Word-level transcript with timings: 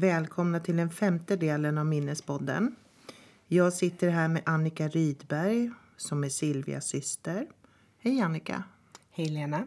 Välkomna 0.00 0.60
till 0.60 0.76
den 0.76 0.90
femte 0.90 1.36
delen 1.36 1.78
av 1.78 1.86
Minnespodden. 1.86 2.76
Jag 3.46 3.72
sitter 3.72 4.08
här 4.08 4.28
med 4.28 4.42
Annika 4.46 4.88
Rydberg 4.88 5.70
som 5.96 6.24
är 6.24 6.28
Silvias 6.28 6.86
syster. 6.86 7.46
Hej 7.98 8.20
Annika! 8.20 8.62
Hej 9.10 9.28
Lena! 9.28 9.66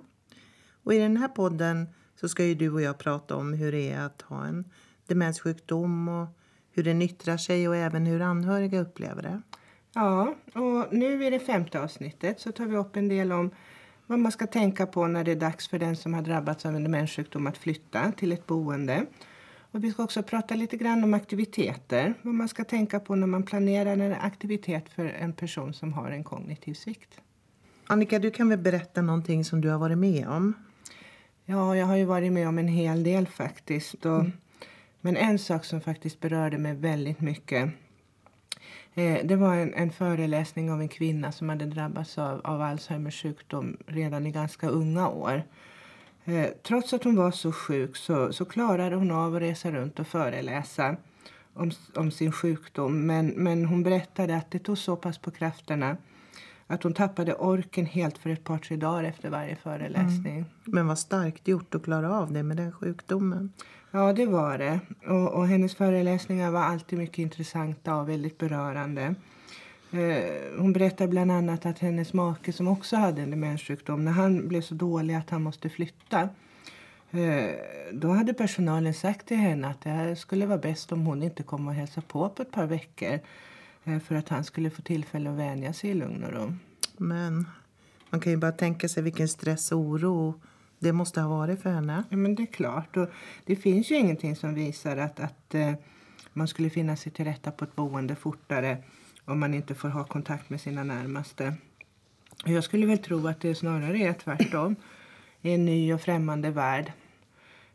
Och 0.83 0.93
I 0.93 0.99
den 0.99 1.17
här 1.17 1.27
podden 1.27 1.87
så 2.15 2.29
ska 2.29 2.45
ju 2.45 2.55
du 2.55 2.69
och 2.69 2.81
jag 2.81 2.97
prata 2.97 3.35
om 3.35 3.53
hur 3.53 3.71
det 3.71 3.91
är 3.91 4.01
att 4.01 4.21
ha 4.21 4.45
en 4.45 4.65
demenssjukdom 5.07 6.07
och 6.07 6.27
hur 6.71 6.83
den 6.83 7.01
yttrar 7.01 7.37
sig 7.37 7.67
och 7.67 7.75
även 7.75 8.05
hur 8.05 8.21
anhöriga 8.21 8.81
upplever 8.81 9.21
det. 9.21 9.41
Ja, 9.93 10.35
och 10.53 10.93
nu 10.93 11.25
i 11.25 11.29
det 11.29 11.39
femte 11.39 11.81
avsnittet 11.81 12.39
så 12.39 12.51
tar 12.51 12.65
vi 12.65 12.77
upp 12.77 12.95
en 12.95 13.07
del 13.07 13.31
om 13.31 13.51
vad 14.07 14.19
man 14.19 14.31
ska 14.31 14.47
tänka 14.47 14.85
på 14.85 15.07
när 15.07 15.23
det 15.23 15.31
är 15.31 15.35
dags 15.35 15.67
för 15.67 15.79
den 15.79 15.95
som 15.95 16.13
har 16.13 16.21
drabbats 16.21 16.65
av 16.65 16.75
en 16.75 16.83
demenssjukdom 16.83 17.47
att 17.47 17.57
flytta 17.57 18.11
till 18.11 18.31
ett 18.31 18.47
boende. 18.47 19.05
Och 19.73 19.83
vi 19.83 19.91
ska 19.91 20.03
också 20.03 20.23
prata 20.23 20.55
lite 20.55 20.77
grann 20.77 21.03
om 21.03 21.13
aktiviteter, 21.13 22.13
vad 22.21 22.33
man 22.33 22.47
ska 22.47 22.63
tänka 22.63 22.99
på 22.99 23.15
när 23.15 23.27
man 23.27 23.43
planerar 23.43 23.97
en 23.97 24.13
aktivitet 24.13 24.89
för 24.89 25.05
en 25.05 25.33
person 25.33 25.73
som 25.73 25.93
har 25.93 26.11
en 26.11 26.23
kognitiv 26.23 26.73
svikt. 26.73 27.21
Annika, 27.87 28.19
du 28.19 28.31
kan 28.31 28.49
väl 28.49 28.59
berätta 28.59 29.01
någonting 29.01 29.45
som 29.45 29.61
du 29.61 29.69
har 29.69 29.79
varit 29.79 29.97
med 29.97 30.27
om? 30.27 30.53
Ja, 31.45 31.75
jag 31.75 31.85
har 31.85 31.95
ju 31.95 32.05
varit 32.05 32.31
med 32.31 32.47
om 32.47 32.57
en 32.57 32.67
hel 32.67 33.03
del 33.03 33.27
faktiskt. 33.27 34.05
Och, 34.05 34.19
mm. 34.19 34.31
Men 35.01 35.17
en 35.17 35.39
sak 35.39 35.65
som 35.65 35.81
faktiskt 35.81 36.19
berörde 36.19 36.57
mig 36.57 36.73
väldigt 36.73 37.19
mycket 37.19 37.69
eh, 38.93 39.25
det 39.25 39.35
var 39.35 39.55
en, 39.55 39.73
en, 39.73 39.91
föreläsning 39.91 40.71
av 40.71 40.81
en 40.81 40.89
kvinna 40.89 41.31
som 41.31 41.49
hade 41.49 41.65
drabbats 41.65 42.17
av, 42.17 42.41
av 42.43 42.61
Alzheimers 42.61 43.21
sjukdom 43.21 43.77
redan 43.87 44.27
i 44.27 44.31
ganska 44.31 44.67
unga 44.67 45.09
år. 45.09 45.43
Eh, 46.25 46.49
trots 46.63 46.93
att 46.93 47.03
hon 47.03 47.15
var 47.15 47.31
så 47.31 47.51
sjuk 47.51 47.97
så, 47.97 48.33
så 48.33 48.45
klarade 48.45 48.95
hon 48.95 49.11
av 49.11 49.35
att 49.35 49.41
resa 49.41 49.71
runt 49.71 49.99
och 49.99 50.07
föreläsa 50.07 50.95
om, 51.53 51.71
om 51.95 52.11
sin 52.11 52.31
sjukdom. 52.31 53.05
Men, 53.05 53.27
men 53.27 53.65
hon 53.65 53.83
berättade 53.83 54.35
att 54.35 54.51
det 54.51 54.59
tog 54.59 54.77
så 54.77 54.95
pass 54.95 55.17
på 55.17 55.31
krafterna 55.31 55.97
att 56.67 56.83
hon 56.83 56.93
tappade 56.93 57.35
orken 57.35 57.85
helt 57.85 58.17
för 58.17 58.29
ett 58.29 58.43
par 58.43 58.57
tre 58.57 58.75
dagar 58.75 59.03
efter 59.03 59.29
varje 59.29 59.55
föreläsning. 59.55 60.35
Mm. 60.35 60.45
Men 60.63 60.87
vad 60.87 60.99
starkt 60.99 61.47
gjort 61.47 61.75
att 61.75 61.83
klara 61.83 62.19
av 62.19 62.31
det 62.33 62.43
med 62.43 62.57
den 62.57 62.71
sjukdomen. 62.71 63.53
Ja, 63.91 64.13
det 64.13 64.25
var 64.25 64.57
det. 64.57 64.79
Och, 65.07 65.33
och 65.33 65.47
hennes 65.47 65.75
föreläsningar 65.75 66.51
var 66.51 66.61
alltid 66.61 66.99
mycket 66.99 67.17
intressanta 67.17 67.95
och 67.95 68.09
väldigt 68.09 68.37
berörande. 68.37 69.15
Eh, 69.93 70.57
hon 70.57 70.73
berättar 70.73 71.07
bland 71.07 71.31
annat 71.31 71.65
att 71.65 71.79
hennes 71.79 72.13
make 72.13 72.53
som 72.53 72.67
också 72.67 72.95
hade 72.95 73.21
en 73.21 73.31
demenssjukdom, 73.31 74.05
när 74.05 74.11
han 74.11 74.47
blev 74.47 74.61
så 74.61 74.73
dålig 74.73 75.13
att 75.15 75.29
han 75.29 75.43
måste 75.43 75.69
flytta, 75.69 76.29
eh, 77.11 77.49
då 77.91 78.11
hade 78.11 78.33
personalen 78.33 78.93
sagt 78.93 79.27
till 79.27 79.37
henne 79.37 79.67
att 79.67 79.81
det 79.81 80.15
skulle 80.15 80.45
vara 80.45 80.57
bäst 80.57 80.91
om 80.91 81.05
hon 81.05 81.23
inte 81.23 81.43
kom 81.43 81.67
och 81.67 81.73
hälsade 81.73 82.07
på 82.07 82.29
på 82.29 82.41
ett 82.41 82.51
par 82.51 82.65
veckor 82.65 83.19
eh, 83.83 83.99
för 83.99 84.15
att 84.15 84.29
han 84.29 84.43
skulle 84.43 84.69
få 84.69 84.81
tillfälle 84.81 85.29
att 85.29 85.37
vänja 85.37 85.73
sig 85.73 85.89
i 85.89 85.93
lugn 85.93 86.23
och 86.23 86.33
ro. 86.33 86.53
Men 86.97 87.47
man 88.09 88.19
kan 88.19 88.31
ju 88.31 88.37
bara 88.37 88.51
tänka 88.51 88.89
sig 88.89 89.03
vilken 89.03 89.27
stress 89.27 89.71
och 89.71 89.79
oro 89.79 90.41
det 90.79 90.91
måste 90.93 91.21
ha 91.21 91.29
varit 91.29 91.61
för 91.61 91.69
henne. 91.69 92.03
Ja, 92.09 92.17
men 92.17 92.35
det 92.35 92.43
är 92.43 92.53
klart. 92.53 92.97
Och 92.97 93.09
det 93.45 93.55
finns 93.55 93.91
ju 93.91 93.95
ingenting 93.95 94.35
som 94.35 94.53
visar 94.53 94.97
att, 94.97 95.19
att 95.19 95.55
man 96.33 96.47
skulle 96.47 96.69
finna 96.69 96.95
sig 96.95 97.11
till 97.11 97.25
rätta 97.25 97.51
på 97.51 97.63
ett 97.65 97.75
boende 97.75 98.15
fortare 98.15 98.77
om 99.25 99.39
man 99.39 99.53
inte 99.53 99.75
får 99.75 99.89
ha 99.89 100.03
kontakt 100.03 100.49
med 100.49 100.61
sina 100.61 100.83
närmaste. 100.83 101.53
Jag 102.45 102.63
skulle 102.63 102.85
väl 102.85 102.97
tro 102.97 103.27
att 103.27 103.41
det 103.41 103.55
snarare 103.55 103.97
är 103.97 104.13
tvärtom. 104.13 104.75
I 105.41 105.53
en 105.53 105.65
ny 105.65 105.93
och 105.93 106.01
främmande 106.01 106.49
värld. 106.51 106.91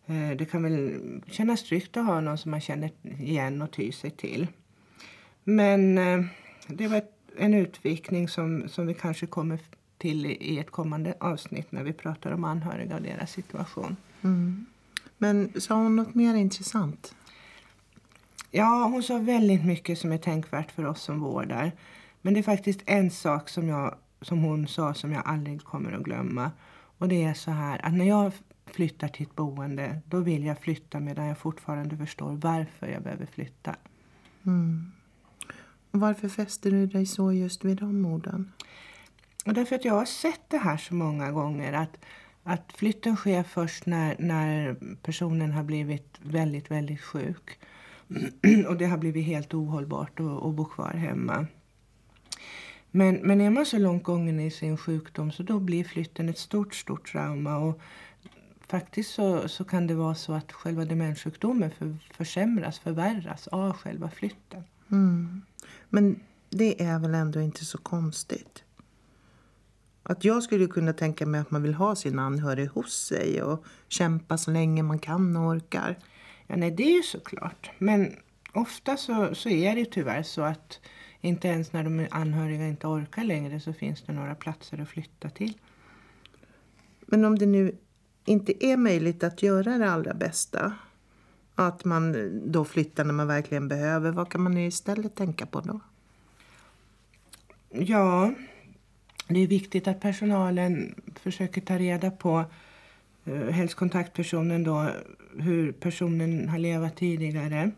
Eh, 0.07 0.31
det 0.31 0.51
kan 0.51 0.63
väl 0.63 1.01
kännas 1.27 1.63
tryggt 1.63 1.97
att 1.97 2.07
ha 2.07 2.21
någon 2.21 2.39
som 2.39 2.51
man 2.51 2.61
känner 2.61 2.91
igen 3.03 3.63
och 3.63 3.71
tyr 3.71 3.93
sig 3.93 4.11
till. 4.11 4.47
Men 5.45 5.99
eh, 5.99 6.25
det 6.67 6.89
var 6.89 7.03
en 7.37 7.55
utvikning 7.55 8.29
som, 8.29 8.69
som 8.69 8.87
vi 8.87 8.95
kanske 8.95 9.27
kommer 9.27 9.59
till 9.99 10.27
i 10.27 10.59
ett 10.59 10.71
kommande 10.71 11.15
avsnitt 11.21 11.73
när 11.73 11.85
vi 11.85 11.93
pratar 11.93 12.33
om 12.33 12.45
anhöriga 12.45 12.97
och 12.97 13.03
deras 13.03 13.31
situation. 13.31 13.97
Mm. 14.23 14.67
Men 15.19 15.61
sa 15.61 15.75
hon 15.75 15.97
något 15.97 16.15
mer 16.15 16.35
intressant? 16.35 17.15
Ja, 18.51 18.89
hon 18.93 19.03
sa 19.03 19.19
väldigt 19.19 19.65
mycket 19.65 19.99
som 19.99 20.13
är 20.13 20.19
tänkvärt 20.19 20.71
för 20.71 20.85
oss 20.85 21.03
som 21.03 21.21
vårdar. 21.21 21.73
Men 22.23 22.35
det 22.35 22.41
är 22.41 22.43
faktiskt 22.43 22.81
en 22.87 23.11
sak 23.11 23.49
som, 23.49 23.69
jag, 23.69 23.95
som 24.21 24.39
hon 24.39 24.69
sa 24.69 24.95
som 24.95 25.13
jag 25.13 25.23
aldrig 25.27 25.65
kommer 25.65 25.93
att 25.93 26.03
glömma. 26.03 26.51
Och 26.99 27.09
det 27.09 27.25
är 27.25 27.35
så 27.35 27.51
här 27.51 27.87
att 27.87 27.93
när 27.93 28.05
jag 28.05 28.33
flyttar 28.67 29.09
till 29.09 29.27
ett 29.27 29.37
boende 29.37 30.01
då 30.05 30.21
vill 30.21 30.45
jag 30.45 30.59
flytta 30.59 31.01
medan 31.01 31.27
jag 31.27 31.39
fortfarande 31.39 31.97
förstår 31.97 32.33
varför 32.33 32.89
jag 32.89 33.03
behöver 33.03 33.27
flytta. 33.27 33.77
Mm. 34.47 34.93
Och 35.91 36.01
varför 36.01 36.29
fäster 36.29 36.71
du 36.71 36.87
dig 36.87 37.07
så 37.07 37.33
just 37.33 37.65
vid 37.65 37.77
de 37.77 38.07
orden? 38.07 38.53
Och 39.47 39.55
därför 39.55 39.77
att 39.77 39.85
jag 39.85 39.95
har 39.95 40.05
sett 40.05 40.41
det 40.49 40.59
här 40.59 40.77
så 40.77 40.95
många 40.95 41.31
gånger 41.31 41.73
att, 41.73 41.99
att 42.43 42.73
flytten 42.73 43.17
sker 43.17 43.43
först 43.43 43.87
när, 43.87 44.17
när 44.19 44.77
personen 45.03 45.53
har 45.53 45.63
blivit 45.63 46.19
väldigt, 46.23 46.71
väldigt 46.71 47.01
sjuk. 47.01 47.59
och 48.69 48.77
det 48.77 48.87
har 48.87 48.99
blivit 48.99 49.27
helt 49.27 49.55
ohållbart 49.55 50.21
att, 50.21 50.43
att 50.43 50.55
bo 50.55 50.65
kvar 50.65 50.91
hemma. 50.91 51.47
Men, 52.91 53.15
men 53.15 53.41
är 53.41 53.51
man 53.51 53.67
så 53.67 53.79
långt 53.79 54.03
gången 54.03 54.41
i 54.41 54.51
sin 54.51 54.77
sjukdom 54.77 55.33
så 55.33 55.43
då 55.43 55.59
blir 55.61 55.85
flytten 55.85 56.29
ett 56.29 56.39
stort, 56.39 56.75
stort 56.75 57.13
trauma. 57.13 57.59
Och 57.59 57.81
faktiskt 58.67 59.15
så, 59.15 59.49
så 59.49 59.65
kan 59.65 59.87
det 59.87 59.95
vara 59.95 60.15
så 60.15 60.33
att 60.33 60.53
själva 60.53 60.85
demenssjukdomen 60.85 61.71
för, 61.71 61.97
försämras, 62.15 62.79
förvärras 62.79 63.49
av 63.49 63.73
själva 63.73 64.11
flytten. 64.11 64.63
Mm. 64.91 65.43
Men 65.89 66.21
det 66.51 66.83
är 66.83 66.99
väl 66.99 67.15
ändå 67.15 67.41
inte 67.41 67.65
så 67.65 67.79
konstigt? 67.79 68.65
Att 70.03 70.25
jag 70.25 70.43
skulle 70.43 70.67
kunna 70.67 70.93
tänka 70.93 71.27
mig 71.27 71.41
att 71.41 71.51
man 71.51 71.63
vill 71.63 71.75
ha 71.75 71.97
sin 71.97 72.19
anhörig 72.19 72.67
hos 72.67 73.07
sig 73.07 73.43
och 73.43 73.65
kämpa 73.89 74.39
så 74.39 74.51
länge 74.51 74.83
man 74.83 74.99
kan 74.99 75.37
och 75.37 75.47
orkar. 75.47 75.99
Ja, 76.51 76.57
nej, 76.57 76.71
det 76.71 76.83
är 76.83 76.97
ju 76.97 77.03
såklart. 77.03 77.71
Men 77.79 78.17
ofta 78.53 78.97
så, 78.97 79.35
så 79.35 79.49
är 79.49 79.77
det 79.77 79.85
tyvärr 79.85 80.23
så 80.23 80.43
att 80.43 80.81
inte 81.21 81.49
ens 81.49 81.73
när 81.73 81.85
de 81.85 82.07
anhöriga 82.11 82.69
inte 82.69 82.87
orkar 82.87 83.25
längre 83.25 83.61
så 83.61 83.73
finns 83.73 84.03
det 84.03 84.13
några 84.13 84.35
platser 84.35 84.83
att 84.83 84.89
flytta 84.89 85.31
till. 85.31 85.59
Men 87.01 87.25
om 87.25 87.39
det 87.39 87.47
nu 87.47 87.77
inte 88.25 88.67
är 88.67 88.77
möjligt 88.77 89.25
att 89.25 89.43
göra 89.43 89.79
det 89.79 89.91
allra 89.91 90.15
bästa, 90.15 90.73
att 91.55 91.85
man 91.85 92.31
då 92.53 92.65
flyttar 92.65 93.05
när 93.05 93.15
man 93.15 93.27
verkligen 93.27 93.69
behöver, 93.69 94.11
vad 94.11 94.31
kan 94.31 94.43
man 94.43 94.59
istället 94.59 95.17
tänka 95.17 95.47
på 95.47 95.61
då? 95.61 95.81
Ja, 97.71 98.33
det 99.29 99.41
är 99.41 99.47
viktigt 99.47 99.89
att 99.89 100.01
personalen 100.01 100.95
försöker 101.15 101.61
ta 101.61 101.79
reda 101.79 102.11
på 102.11 102.45
helst 103.51 103.75
kontaktpersonen 103.75 104.65
då, 104.65 104.91
hur 105.39 105.73
personen 105.73 106.49
har 106.49 106.59
levat 106.59 106.97
tidigare. 106.97 107.71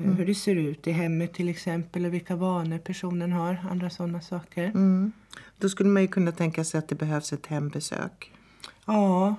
Eh, 0.00 0.06
mm. 0.06 0.16
Hur 0.16 0.26
det 0.26 0.34
ser 0.34 0.56
ut 0.56 0.86
i 0.86 0.92
hemmet 0.92 1.34
till 1.34 1.48
exempel 1.48 2.06
och 2.06 2.14
vilka 2.14 2.36
vanor 2.36 2.78
personen 2.78 3.32
har. 3.32 3.66
Andra 3.70 3.90
sådana 3.90 4.20
saker. 4.20 4.64
Mm. 4.64 5.12
Då 5.58 5.68
skulle 5.68 5.90
man 5.90 6.02
ju 6.02 6.08
kunna 6.08 6.32
tänka 6.32 6.64
sig 6.64 6.78
att 6.78 6.88
det 6.88 6.94
behövs 6.94 7.32
ett 7.32 7.46
hembesök. 7.46 8.32
Ja, 8.86 9.36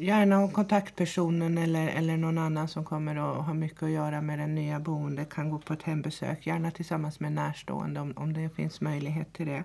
gärna 0.00 0.38
av 0.38 0.48
kontaktpersonen 0.48 1.58
eller, 1.58 1.88
eller 1.88 2.16
någon 2.16 2.38
annan 2.38 2.68
som 2.68 2.84
kommer 2.84 3.16
att 3.16 3.46
ha 3.46 3.54
mycket 3.54 3.82
att 3.82 3.90
göra 3.90 4.20
med 4.20 4.38
den 4.38 4.54
nya 4.54 4.80
boendet 4.80 5.30
kan 5.30 5.50
gå 5.50 5.58
på 5.58 5.72
ett 5.72 5.82
hembesök. 5.82 6.46
Gärna 6.46 6.70
tillsammans 6.70 7.20
med 7.20 7.32
närstående 7.32 8.00
om, 8.00 8.12
om 8.16 8.32
det 8.32 8.50
finns 8.56 8.80
möjlighet 8.80 9.32
till 9.32 9.46
det. 9.46 9.64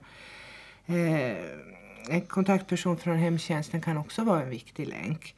Eh, 0.86 1.38
en 2.08 2.22
kontaktperson 2.22 2.98
från 2.98 3.18
hemtjänsten 3.18 3.82
kan 3.82 3.98
också 3.98 4.24
vara 4.24 4.44
en 4.44 4.50
viktig 4.50 4.88
länk. 4.88 5.36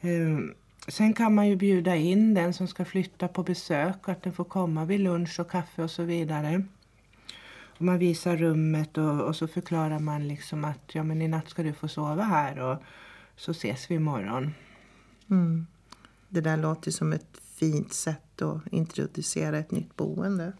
Ehm, 0.00 0.54
sen 0.88 1.12
kan 1.12 1.34
man 1.34 1.48
ju 1.48 1.56
bjuda 1.56 1.96
in 1.96 2.34
den 2.34 2.52
som 2.52 2.68
ska 2.68 2.84
flytta 2.84 3.28
på 3.28 3.42
besök 3.42 4.08
att 4.08 4.22
den 4.22 4.32
får 4.32 4.44
komma 4.44 4.84
vid 4.84 5.00
lunch 5.00 5.40
och 5.40 5.50
kaffe 5.50 5.82
och 5.82 5.90
så 5.90 6.02
vidare. 6.02 6.62
Och 7.78 7.82
man 7.82 7.98
visar 7.98 8.36
rummet 8.36 8.98
och, 8.98 9.20
och, 9.20 9.36
så 9.36 9.48
förklarar 9.48 9.98
man 9.98 10.28
liksom 10.28 10.64
att 10.64 10.94
ja, 10.94 11.02
men 11.02 11.22
i 11.22 11.28
natt 11.28 11.48
ska 11.48 11.62
du 11.62 11.72
få 11.72 11.88
sova 11.88 12.22
här 12.22 12.58
och 12.58 12.82
så 13.36 13.50
ses 13.50 13.90
vi 13.90 13.94
imorgon. 13.94 14.54
Mm. 15.30 15.66
Det 16.28 16.40
där 16.40 16.56
låter 16.56 16.90
som 16.90 17.12
ett 17.12 17.40
fint 17.54 17.92
sätt 17.92 18.42
att 18.42 18.66
introducera 18.70 19.58
ett 19.58 19.70
nytt 19.70 19.96
boende. 19.96 20.52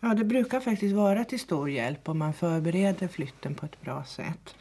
Ja, 0.00 0.14
det 0.14 0.24
brukar 0.24 0.60
faktiskt 0.60 0.94
vara 0.94 1.24
till 1.24 1.40
stor 1.40 1.70
hjälp 1.70 2.08
om 2.08 2.18
man 2.18 2.32
förbereder 2.32 3.08
flytten 3.08 3.54
på 3.54 3.66
ett 3.66 3.80
bra 3.80 4.04
sätt. 4.04 4.54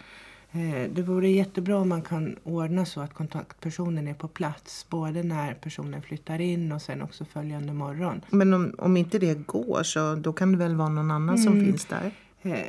Eh, 0.51 0.91
det 0.91 1.01
vore 1.01 1.29
jättebra 1.29 1.77
om 1.77 1.89
man 1.89 2.01
kan 2.01 2.35
ordna 2.43 2.85
så 2.85 3.01
att 3.01 3.13
kontaktpersonen 3.13 4.07
är 4.07 4.13
på 4.13 4.27
plats 4.27 4.85
både 4.89 5.23
när 5.23 5.53
personen 5.53 6.01
flyttar 6.01 6.41
in 6.41 6.71
och 6.71 6.81
sen 6.81 7.01
också 7.01 7.25
följande 7.25 7.73
morgon. 7.73 8.21
Men 8.29 8.53
om, 8.53 8.75
om 8.77 8.97
inte 8.97 9.19
det 9.19 9.47
går 9.47 9.83
så 9.83 10.15
då 10.15 10.33
kan 10.33 10.51
det 10.51 10.57
väl 10.57 10.75
vara 10.75 10.89
någon 10.89 11.11
annan 11.11 11.35
mm. 11.35 11.43
som 11.43 11.65
finns 11.65 11.85
där? 11.85 12.11
Eh, 12.41 12.59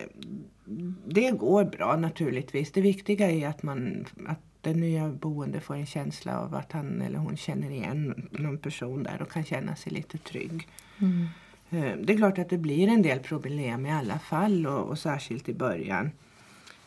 det 1.06 1.30
går 1.30 1.64
bra 1.64 1.96
naturligtvis. 1.96 2.72
Det 2.72 2.80
viktiga 2.80 3.30
är 3.30 3.48
att, 3.48 3.62
man, 3.62 4.06
att 4.26 4.40
den 4.60 4.80
nya 4.80 5.08
boende 5.08 5.60
får 5.60 5.74
en 5.74 5.86
känsla 5.86 6.40
av 6.40 6.54
att 6.54 6.72
han 6.72 7.02
eller 7.02 7.18
hon 7.18 7.36
känner 7.36 7.70
igen 7.70 8.28
någon 8.30 8.58
person 8.58 9.02
där 9.02 9.22
och 9.22 9.32
kan 9.32 9.44
känna 9.44 9.76
sig 9.76 9.92
lite 9.92 10.18
trygg. 10.18 10.68
Mm. 10.98 11.26
Eh, 11.70 11.96
Det 12.02 12.12
är 12.12 12.16
klart 12.16 12.38
att 12.38 12.48
det 12.48 12.58
blir 12.58 12.88
en 12.88 13.02
del 13.02 13.18
problem 13.20 13.86
i 13.86 13.92
alla 13.92 14.18
fall 14.18 14.66
och, 14.66 14.88
och 14.88 14.98
särskilt 14.98 15.48
i 15.48 15.54
början. 15.54 16.10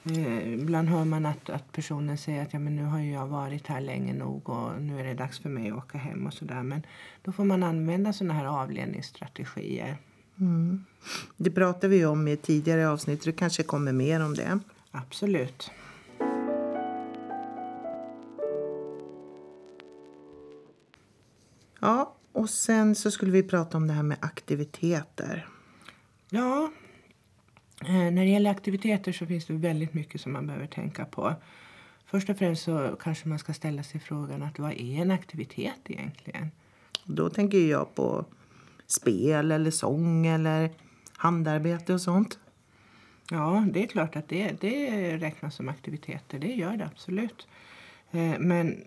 Eh, 0.05 0.53
ibland 0.53 0.89
hör 0.89 1.05
man 1.05 1.25
att, 1.25 1.49
att 1.49 1.71
personen 1.71 2.17
säger 2.17 2.41
att 2.43 2.53
ja, 2.53 2.59
men 2.59 2.75
nu 2.75 2.83
har 2.83 2.99
jag 2.99 3.27
varit 3.27 3.67
här 3.67 3.81
länge 3.81 4.13
nog 4.13 4.49
och 4.49 4.81
nu 4.81 4.99
är 4.99 5.03
det 5.03 5.13
dags 5.13 5.39
för 5.39 5.49
mig 5.49 5.71
att 5.71 5.77
åka 5.77 5.97
hem 5.97 6.27
och 6.27 6.33
sådär. 6.33 6.63
Men 6.63 6.85
då 7.21 7.31
får 7.31 7.45
man 7.45 7.63
använda 7.63 8.13
sådana 8.13 8.33
här 8.33 8.45
avledningsstrategier. 8.45 9.97
Mm. 10.39 10.85
Det 11.37 11.51
pratade 11.51 11.87
vi 11.87 12.05
om 12.05 12.27
i 12.27 12.37
tidigare 12.37 12.89
avsnitt. 12.89 13.23
Det 13.25 13.31
kanske 13.31 13.63
kommer 13.63 13.91
mer 13.91 14.25
om 14.25 14.33
det. 14.33 14.59
Absolut. 14.91 15.71
Ja, 21.79 22.13
och 22.33 22.49
sen 22.49 22.95
så 22.95 23.11
skulle 23.11 23.31
vi 23.31 23.43
prata 23.43 23.77
om 23.77 23.87
det 23.87 23.93
här 23.93 24.03
med 24.03 24.17
aktiviteter. 24.21 25.47
Ja, 26.29 26.71
eh, 27.81 27.93
när 27.93 28.23
det 28.23 28.29
gäller 28.29 28.51
aktiviteter 28.51 29.11
så 29.11 29.25
finns 29.25 29.45
det 29.45 29.53
väldigt 29.53 29.93
mycket 29.93 30.21
som 30.21 30.33
man 30.33 30.47
behöver 30.47 30.67
tänka 30.67 31.05
på. 31.05 31.35
Först 32.05 32.29
och 32.29 32.37
främst 32.37 32.63
så 32.63 32.97
kanske 32.99 33.27
man 33.27 33.39
ska 33.39 33.53
ställa 33.53 33.83
sig 33.83 33.99
frågan 33.99 34.43
att 34.43 34.59
vad 34.59 34.71
är 34.71 35.01
en 35.01 35.11
aktivitet 35.11 35.79
egentligen? 35.85 36.51
Då 37.05 37.29
tänker 37.29 37.57
jag 37.57 37.95
på 37.95 38.25
spel 38.87 39.51
eller 39.51 39.71
sång 39.71 40.27
eller 40.27 40.69
handarbete 41.17 41.93
och 41.93 42.01
sånt. 42.01 42.39
Ja, 43.31 43.65
det 43.73 43.83
är 43.83 43.87
klart 43.87 44.15
att 44.15 44.29
det, 44.29 44.61
det 44.61 45.17
räknas 45.17 45.55
som 45.55 45.69
aktiviteter. 45.69 46.39
Det 46.39 46.53
gör 46.53 46.77
det 46.77 46.85
absolut. 46.85 47.47
Eh, 48.11 48.39
Men 48.39 48.83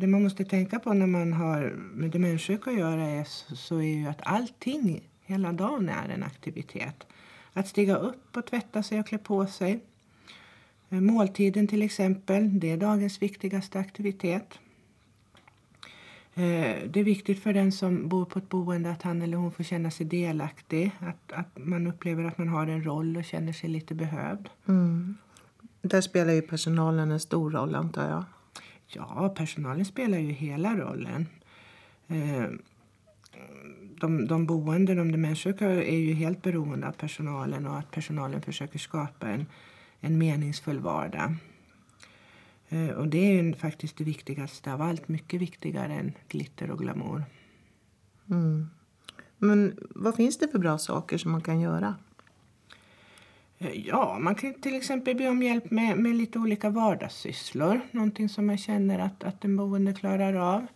det 0.00 0.06
man 0.06 0.22
måste 0.22 0.44
tänka 0.44 0.78
på 0.78 0.92
när 0.92 1.06
man 1.06 1.32
har 1.32 1.70
med 1.70 2.10
demenssjuka 2.10 2.70
att 2.70 2.78
göra 2.78 3.02
är, 3.02 3.24
så, 3.54 3.76
är 3.76 3.96
ju 3.96 4.06
att 4.06 4.20
allting 4.22 5.08
hela 5.20 5.52
dagen 5.52 5.88
är 5.88 6.08
en 6.08 6.22
aktivitet. 6.22 7.06
Att 7.52 7.68
stiga 7.68 7.96
upp 7.96 8.36
och 8.36 8.46
tvätta 8.46 8.82
sig 8.82 9.00
och 9.00 9.06
klä 9.06 9.18
på 9.18 9.46
sig. 9.46 9.80
Eh, 10.90 11.00
måltiden 11.00 11.66
till 11.66 11.82
exempel, 11.82 12.60
det 12.60 12.70
är 12.70 12.76
dagens 12.76 13.22
viktigaste 13.22 13.78
aktivitet. 13.78 14.58
Eh, 16.34 16.76
det 16.88 16.96
är 17.00 17.04
viktigt 17.04 17.42
för 17.42 17.52
den 17.52 17.72
som 17.72 18.08
bor 18.08 18.24
på 18.24 18.38
ett 18.38 18.48
boende 18.48 18.90
att 18.90 19.02
han 19.02 19.22
eller 19.22 19.36
hon 19.36 19.52
får 19.52 19.64
känna 19.64 19.90
sig 19.90 20.06
delaktig. 20.06 20.90
Att, 20.98 21.32
att 21.32 21.58
man 21.58 21.86
upplever 21.86 22.24
att 22.24 22.38
man 22.38 22.48
har 22.48 22.66
en 22.66 22.84
roll 22.84 23.16
och 23.16 23.24
känner 23.24 23.52
sig 23.52 23.70
lite 23.70 23.94
behövd. 23.94 24.48
Mm. 24.68 25.16
Där 25.82 26.00
spelar 26.00 26.32
ju 26.32 26.42
personalen 26.42 27.10
en 27.10 27.20
stor 27.20 27.50
roll, 27.50 27.74
antar 27.74 28.10
jag. 28.10 28.24
Ja, 28.96 29.34
personalen 29.36 29.84
spelar 29.84 30.18
ju 30.18 30.30
hela 30.30 30.76
rollen. 30.76 31.26
Eh, 32.08 32.46
de, 34.00 34.26
de 34.26 34.46
boende, 34.46 34.94
de 34.94 35.12
demenssjuka, 35.12 35.70
är 35.70 35.96
ju 35.96 36.12
helt 36.12 36.42
beroende 36.42 36.88
av 36.88 36.92
personalen 36.92 37.66
och 37.66 37.78
att 37.78 37.90
personalen 37.90 38.42
försöker 38.42 38.78
skapa 38.78 39.28
en, 39.28 39.46
en 40.00 40.18
meningsfull 40.18 40.78
vardag. 40.78 41.34
Eh, 42.68 42.88
och 42.88 43.08
det 43.08 43.18
är 43.18 43.42
ju 43.42 43.54
faktiskt 43.54 43.96
det 43.96 44.04
viktigaste 44.04 44.72
av 44.72 44.82
allt, 44.82 45.08
mycket 45.08 45.40
viktigare 45.40 45.92
än 45.92 46.12
glitter 46.28 46.70
och 46.70 46.78
glamour. 46.78 47.24
Mm. 48.30 48.70
Men 49.38 49.78
vad 49.90 50.14
finns 50.14 50.38
det 50.38 50.48
för 50.48 50.58
bra 50.58 50.78
saker 50.78 51.18
som 51.18 51.32
man 51.32 51.40
kan 51.40 51.60
göra? 51.60 51.94
Ja, 53.72 54.18
man 54.20 54.34
kan 54.34 54.54
till 54.54 54.74
exempel 54.74 55.16
be 55.16 55.28
om 55.28 55.42
hjälp 55.42 55.70
med, 55.70 55.98
med 55.98 56.16
lite 56.16 56.38
olika 56.38 56.70
vardagssysslor. 56.70 57.80
Någonting 57.90 58.28
som 58.28 58.46
man 58.46 58.58
känner 58.58 58.98
att, 58.98 59.24
att 59.24 59.40
den 59.40 59.56
boende 59.56 59.92
klarar 59.92 60.34
av. 60.34 60.66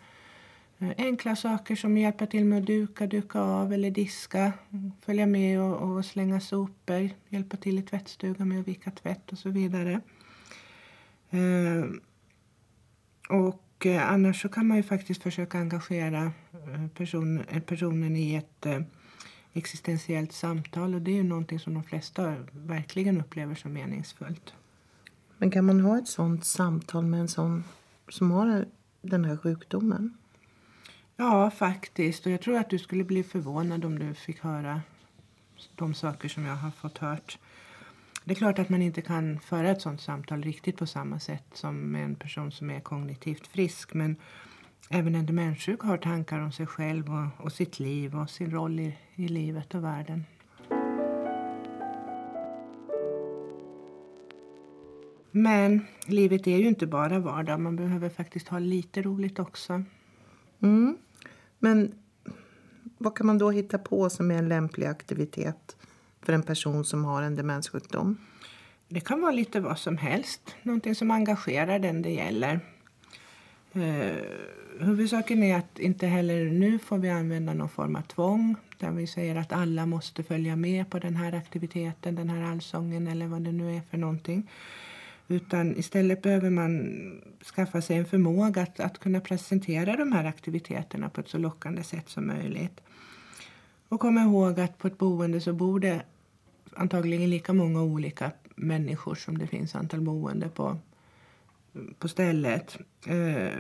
Eh, 0.79 0.91
enkla 0.99 1.37
saker 1.37 1.77
som 1.77 1.99
hjälpa 1.99 2.27
till 2.27 2.45
med 2.45 2.59
att 2.59 2.67
duka, 2.67 3.07
duka 3.07 3.41
av 3.41 3.73
eller 3.73 3.91
diska. 3.91 4.53
Följa 5.01 5.27
med 5.27 5.61
och, 5.61 5.97
och 5.97 6.05
slänga 6.05 6.41
sopor. 6.41 7.11
Hjälpa 7.29 7.57
till 7.57 7.79
i 7.79 7.83
tvättstugan 7.83 8.49
med 8.49 8.61
att 8.61 8.69
vika 8.69 8.91
tvätt 8.91 9.33
och 9.33 9.39
så 9.39 9.51
vidare. 9.51 10.01
Eh, 11.31 11.85
och 13.29 13.87
eh, 13.87 14.13
annars 14.13 14.43
så 14.43 14.49
kan 14.49 14.67
man 14.67 14.77
ju 14.77 14.83
faktiskt 14.83 15.23
försöka 15.23 15.59
engagera 15.59 16.33
person, 16.95 17.43
personen 17.67 18.17
i 18.17 18.35
ett 18.35 18.67
existentiellt 19.53 20.33
samtal 20.33 20.95
och 20.95 21.03
det 21.03 21.11
är 21.11 21.17
ju 21.17 21.23
någonting 21.23 21.59
som 21.59 21.75
de 21.75 21.85
flesta 21.85 22.37
verkligen 22.53 23.21
upplever 23.21 23.55
som 23.55 23.73
meningsfullt. 23.73 24.55
Men 25.39 25.51
kan 25.51 25.65
man 25.65 25.81
ha 25.81 25.99
ett 25.99 26.09
sånt 26.09 26.45
samtal 26.45 27.07
med 27.07 27.21
en 27.21 27.29
sån 27.29 27.65
som 28.09 28.31
har 28.31 28.67
den 29.03 29.25
här 29.25 29.37
sjukdomen? 29.37 30.17
Ja, 31.17 31.51
faktiskt. 31.51 32.27
Och 32.27 32.33
jag 32.33 32.43
tror 32.43 32.57
att 32.57 32.71
du 32.71 32.79
skulle 32.79 33.05
bli 33.05 33.23
förvånad 33.23 33.85
om 33.85 33.99
du 33.99 34.15
fick 34.15 34.41
höra 34.41 34.83
de 35.75 35.95
saker 35.95 36.29
som 36.29 36.45
jag 36.45 36.57
har 36.57 36.71
fått 36.71 36.99
hört. 36.99 37.39
Det 38.25 38.33
är 38.33 38.37
klart 38.37 38.59
att 38.59 38.69
man 38.69 38.83
inte 38.83 39.01
kan 39.01 39.41
föra 39.41 39.71
ett 39.71 39.83
sånt 39.83 40.01
samtal 40.01 40.43
riktigt 40.43 40.77
på 40.77 40.87
samma 40.87 41.19
sätt 41.19 41.45
som 41.53 41.93
med 41.93 42.05
en 42.05 42.15
person 42.15 42.53
som 42.53 42.71
är 42.71 42.81
kognitivt 42.81 43.47
frisk. 43.47 43.95
Men 43.95 44.17
även 44.91 45.15
en 45.15 45.27
demenssjuk 45.27 45.83
har 45.83 45.97
tankar 45.97 46.41
om 46.41 46.53
sig 46.53 46.67
själv 46.67 47.05
och, 47.11 47.45
och 47.45 47.53
sitt 47.53 47.79
liv 47.79 48.17
och 48.17 48.31
sin 48.31 48.51
roll 48.51 48.81
i, 48.81 48.99
i 49.15 49.29
livet 49.29 49.75
och 49.75 49.85
världen. 49.85 50.25
Men 55.31 55.87
livet 56.07 56.47
är 56.47 56.57
ju 56.57 56.69
inte 56.69 56.87
bara 56.87 57.19
vardag. 57.19 57.61
Man 57.61 57.77
behöver 57.77 58.09
faktiskt 58.09 58.49
ha 58.49 58.59
lite 58.59 59.03
roligt 59.03 59.39
också. 59.39 59.83
Mm. 60.63 60.97
Men 61.59 61.95
vad 62.99 63.17
kan 63.17 63.27
man 63.27 63.39
då 63.39 63.51
hitta 63.51 63.79
på 63.79 64.11
som 64.11 64.31
är 64.31 64.39
en 64.39 64.49
lämplig 64.49 64.87
aktivitet 64.87 65.77
för 66.23 66.33
en 66.33 66.43
person 66.43 66.85
som 66.85 67.05
har 67.05 67.23
en 67.23 67.37
demenssjukdom? 67.37 68.17
Det 68.89 69.01
kan 69.01 69.21
vara 69.21 69.33
lite 69.33 69.61
vad 69.61 69.79
som 69.79 69.97
helst. 69.97 70.57
Någonting 70.63 70.95
som 70.95 71.11
engagerar 71.11 71.79
den 71.79 72.03
det 72.03 72.11
gäller. 72.11 72.61
Eh, 73.81 74.15
huvudsaken 74.81 75.43
är 75.43 75.59
att 75.59 75.79
inte 75.79 76.07
heller 76.07 76.45
nu 76.45 76.79
får 76.79 76.99
vi 76.99 77.11
använda 77.11 77.55
någon 77.55 77.69
form 77.69 77.97
av 77.97 78.03
tvång. 78.03 78.57
Där 78.79 78.91
vi 78.91 79.07
säger 79.07 79.37
att 79.37 79.53
alla 79.53 79.87
måste 79.87 80.23
följa 80.23 80.57
med 80.57 80.91
på 80.91 80.99
den 80.99 81.17
här 81.17 81.33
aktiviteten, 81.33 82.15
den 82.15 82.31
här 82.31 82.53
allsången 82.53 83.09
eller 83.09 83.27
vad 83.27 83.43
det 83.43 83.53
nu 83.53 83.77
är 83.77 83.81
för 83.91 83.99
någonting. 83.99 84.51
Utan 85.29 85.77
istället 85.77 86.23
behöver 86.23 86.51
man 86.51 87.01
skaffa 87.55 87.83
sig 87.83 87.97
en 87.97 88.07
förmåga 88.07 88.63
att, 88.63 88.81
att 88.81 88.99
kunna 88.99 89.21
presentera 89.21 89.97
de 89.97 90.13
här 90.13 90.25
aktiviteterna 90.25 91.09
på 91.09 91.21
ett 91.21 91.29
så 91.29 91.39
lockande 91.39 91.83
sätt 91.83 92.09
som 92.09 92.27
möjligt. 92.27 92.81
Och 93.89 94.01
kom 94.01 94.19
ihåg 94.19 94.61
att 94.61 94.79
på 94.79 94.87
ett 94.87 94.99
boende 94.99 95.41
så 95.41 95.53
bor 95.53 95.81
det 95.81 96.03
antagligen 96.75 97.31
lika 97.31 97.53
många 97.53 97.83
olika 97.83 98.31
människor 98.57 99.15
som 99.15 99.39
det 99.39 99.47
finns 99.47 99.75
antal 99.75 100.01
boende 100.01 100.49
på, 100.49 100.79
på 101.99 102.09
stället. 102.09 102.79
Eh, 103.07 103.59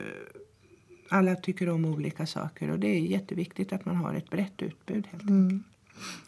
alla 1.08 1.34
tycker 1.34 1.68
om 1.68 1.84
olika 1.84 2.26
saker 2.26 2.70
och 2.70 2.78
det 2.78 2.88
är 2.88 3.00
jätteviktigt 3.00 3.72
att 3.72 3.84
man 3.84 3.96
har 3.96 4.14
ett 4.14 4.30
brett 4.30 4.62
utbud. 4.62 5.06
Helt. 5.10 5.22
Mm. 5.22 5.64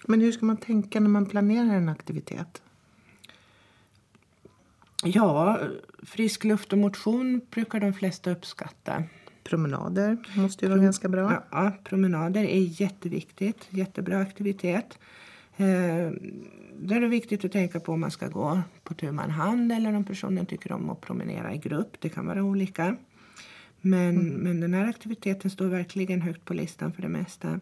Men 0.07 0.21
hur 0.21 0.33
ska 0.33 0.47
man 0.47 0.57
tänka 0.57 1.01
när 1.01 1.09
man 1.09 1.27
planerar 1.27 1.75
en 1.75 1.89
aktivitet? 1.89 2.63
Ja, 5.05 5.59
frisk 6.03 6.45
luft 6.45 6.73
och 6.73 6.79
motion 6.79 7.41
brukar 7.51 7.81
de 7.81 7.93
flesta 7.93 8.31
uppskatta. 8.31 9.05
Promenader 9.45 10.17
måste 10.35 10.65
ju 10.65 10.69
vara 10.71 10.83
ganska 10.83 11.09
bra. 11.09 11.45
Ja, 11.51 11.73
promenader 11.85 12.45
är 12.45 12.81
jätteviktigt. 12.81 13.67
Jättebra 13.71 14.19
aktivitet. 14.19 14.99
Eh, 15.61 16.13
då 16.79 16.95
är 16.95 17.01
det 17.01 17.09
viktigt 17.09 17.45
att 17.45 17.53
tänka 17.53 17.81
på 17.81 17.93
om 17.93 18.01
man 18.01 18.11
ska 18.11 18.29
gå 18.29 18.61
på 18.85 18.95
tu 18.95 19.13
man 19.13 19.31
hand 19.31 19.73
eller 19.73 19.95
om 19.97 20.05
personen 20.05 20.47
tycker 20.47 20.73
om 20.73 20.91
att 20.91 21.01
promenera 21.01 21.55
i 21.55 21.59
grupp. 21.59 21.97
Det 21.99 22.09
kan 22.09 22.27
vara 22.27 22.43
olika. 22.43 22.97
Men, 23.81 24.29
men 24.29 24.61
den 24.61 24.75
här 24.75 24.89
aktiviteten 24.89 25.51
står 25.51 25.67
verkligen 25.67 26.23
högt 26.23 26.45
på 26.45 26.55
listan 26.55 26.93
för 26.93 27.03
det 27.03 27.09
mesta. 27.09 27.61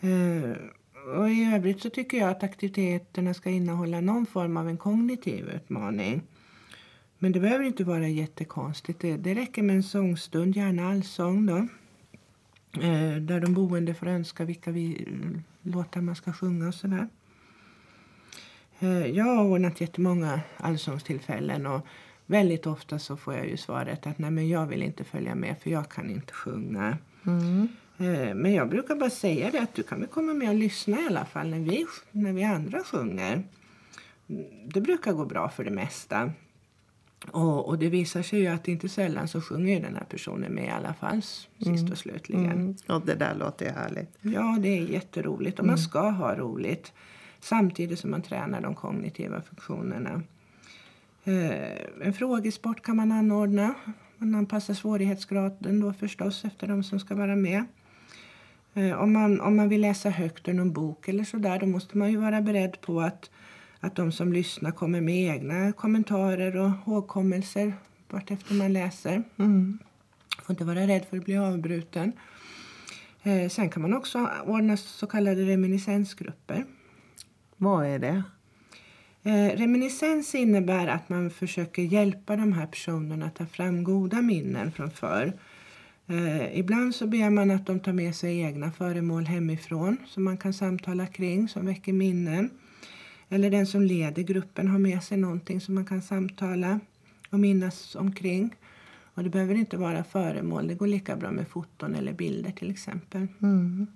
Eh, 0.00 0.52
och 1.18 1.30
I 1.30 1.54
övrigt 1.54 1.82
så 1.82 1.90
tycker 1.90 2.18
jag 2.18 2.30
att 2.30 2.42
aktiviteterna 2.42 3.34
ska 3.34 3.50
innehålla 3.50 4.00
någon 4.00 4.26
form 4.26 4.56
av 4.56 4.68
en 4.68 4.76
kognitiv 4.76 5.48
utmaning. 5.48 6.22
Men 7.18 7.32
det 7.32 7.40
behöver 7.40 7.64
inte 7.64 7.84
vara 7.84 8.08
jättekonstigt. 8.08 9.00
Det, 9.00 9.16
det 9.16 9.34
räcker 9.34 9.62
med 9.62 9.76
en 9.76 9.82
sångstund, 9.82 10.56
gärna 10.56 10.90
allsång 10.90 11.46
då. 11.46 11.68
Eh, 12.82 13.16
där 13.16 13.40
de 13.40 13.54
boende 13.54 13.94
får 13.94 14.06
önska 14.06 14.44
vilka 14.44 14.70
vi, 14.70 15.08
låtar 15.62 16.00
man 16.00 16.16
ska 16.16 16.32
sjunga 16.32 16.68
och 16.68 16.74
sådär. 16.74 17.08
Eh, 18.78 19.06
jag 19.06 19.24
har 19.24 19.44
ordnat 19.44 19.80
jättemånga 19.80 20.40
allsångstillfällen 20.56 21.66
och 21.66 21.86
väldigt 22.26 22.66
ofta 22.66 22.98
så 22.98 23.16
får 23.16 23.34
jag 23.34 23.48
ju 23.48 23.56
svaret 23.56 24.06
att 24.06 24.18
nej 24.18 24.30
men 24.30 24.48
jag 24.48 24.66
vill 24.66 24.82
inte 24.82 25.04
följa 25.04 25.34
med 25.34 25.56
för 25.62 25.70
jag 25.70 25.88
kan 25.88 26.10
inte 26.10 26.32
sjunga. 26.32 26.98
Mm. 27.26 27.68
Eh, 27.98 28.34
Men 28.34 28.52
jag 28.52 28.68
brukar 28.68 28.96
bara 28.96 29.10
säga 29.10 29.50
det 29.50 29.58
att 29.60 29.74
du 29.74 29.82
kan 29.82 30.00
väl 30.00 30.08
komma 30.08 30.34
med 30.34 30.48
och 30.48 30.54
lyssna 30.54 31.00
i 31.00 31.06
alla 31.06 31.24
fall 31.24 31.48
när 31.48 31.58
vi, 31.60 31.86
när 32.12 32.32
vi 32.32 32.44
andra 32.44 32.84
sjunger. 32.84 33.42
Det 34.64 34.80
brukar 34.80 35.12
gå 35.12 35.24
bra 35.24 35.48
för 35.48 35.64
det 35.64 35.70
mesta. 35.70 36.32
Och, 37.26 37.68
och 37.68 37.78
det 37.78 37.88
visar 37.88 38.22
sig 38.22 38.40
ju 38.40 38.46
att 38.46 38.68
inte 38.68 38.88
sällan 38.88 39.28
så 39.28 39.40
sjunger 39.40 39.80
den 39.80 39.96
här 39.96 40.04
personen 40.04 40.52
med 40.52 40.64
i 40.64 40.70
alla 40.70 40.94
fall 40.94 41.22
sist 41.22 41.90
och 41.90 41.98
slutligen. 41.98 42.50
Mm. 42.50 42.76
Och 42.86 43.06
det 43.06 43.14
där 43.14 43.34
låter 43.34 43.66
ju 43.66 43.72
härligt. 43.72 44.10
Ja, 44.20 44.58
det 44.60 44.68
är 44.68 44.82
jätteroligt 44.82 45.58
och 45.58 45.66
man 45.66 45.78
ska 45.78 46.10
ha 46.10 46.34
roligt 46.34 46.92
samtidigt 47.40 47.98
som 47.98 48.10
man 48.10 48.22
tränar 48.22 48.60
de 48.60 48.74
kognitiva 48.74 49.42
funktionerna. 49.42 50.22
Eh, 51.24 52.06
en 52.06 52.12
frågesport 52.12 52.82
kan 52.82 52.96
man 52.96 53.12
anordna. 53.12 53.74
Man 54.16 54.34
anpassar 54.34 54.74
svårighetsgraden 54.74 55.80
då 55.80 55.92
förstås 55.92 56.44
efter 56.44 56.66
de 56.66 56.82
som 56.82 57.00
ska 57.00 57.14
vara 57.14 57.36
med. 57.36 57.64
Eh, 58.74 59.02
om, 59.02 59.12
man, 59.12 59.40
om 59.40 59.56
man 59.56 59.68
vill 59.68 59.80
läsa 59.80 60.10
högt 60.10 60.48
ur 60.48 60.52
någon 60.52 60.72
bok 60.72 61.08
eller 61.08 61.24
sådär 61.24 61.58
då 61.58 61.66
måste 61.66 61.98
man 61.98 62.10
ju 62.10 62.16
vara 62.16 62.40
beredd 62.40 62.80
på 62.80 63.00
att, 63.00 63.30
att 63.80 63.96
de 63.96 64.12
som 64.12 64.32
lyssnar 64.32 64.70
kommer 64.70 65.00
med 65.00 65.34
egna 65.34 65.72
kommentarer 65.72 66.56
och 66.56 66.70
hågkommelser 66.70 67.72
vartefter 68.10 68.54
man 68.54 68.72
läser. 68.72 69.22
Mm. 69.36 69.78
Får 70.42 70.52
inte 70.52 70.64
vara 70.64 70.86
rädd 70.86 71.04
för 71.10 71.16
att 71.16 71.24
bli 71.24 71.36
avbruten. 71.36 72.12
Eh, 73.22 73.48
sen 73.48 73.70
kan 73.70 73.82
man 73.82 73.94
också 73.94 74.30
ordna 74.46 74.76
så 74.76 75.06
kallade 75.06 75.46
reminiscensgrupper. 75.46 76.64
Vad 77.56 77.86
är 77.86 77.98
det? 77.98 78.22
Eh, 79.22 79.56
reminiscens 79.56 80.34
innebär 80.34 80.86
att 80.86 81.08
man 81.08 81.30
försöker 81.30 81.82
hjälpa 81.82 82.36
de 82.36 82.52
här 82.52 82.66
personerna 82.66 83.26
att 83.26 83.34
ta 83.34 83.46
fram 83.46 83.84
goda 83.84 84.22
minnen 84.22 84.72
från 84.72 84.90
förr. 84.90 85.32
Eh, 86.06 86.58
ibland 86.58 86.94
så 86.94 87.06
ber 87.06 87.30
man 87.30 87.50
att 87.50 87.66
de 87.66 87.80
tar 87.80 87.92
med 87.92 88.14
sig 88.14 88.40
egna 88.40 88.70
föremål 88.70 89.24
hemifrån 89.24 89.96
som 90.06 90.24
man 90.24 90.36
kan 90.36 90.52
samtala 90.52 91.06
kring, 91.06 91.48
som 91.48 91.66
väcker 91.66 91.92
minnen. 91.92 92.50
Eller 93.28 93.50
den 93.50 93.66
som 93.66 93.82
leder 93.82 94.22
gruppen 94.22 94.68
har 94.68 94.78
med 94.78 95.02
sig 95.02 95.18
någonting 95.18 95.60
som 95.60 95.74
man 95.74 95.84
kan 95.86 96.02
samtala 96.02 96.80
och 97.30 97.40
minnas 97.40 97.94
omkring. 97.94 98.54
Och 99.14 99.24
det 99.24 99.30
behöver 99.30 99.54
inte 99.54 99.76
vara 99.76 100.04
föremål, 100.04 100.68
det 100.68 100.74
går 100.74 100.86
lika 100.86 101.16
bra 101.16 101.30
med 101.30 101.48
foton 101.48 101.94
eller 101.94 102.12
bilder 102.12 102.50
till 102.50 102.70
exempel. 102.70 103.26
Mm. 103.42 103.86